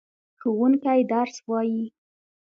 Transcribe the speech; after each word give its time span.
ښوونکی 0.39 0.99
درس 1.11 1.35
وايي. 1.49 1.83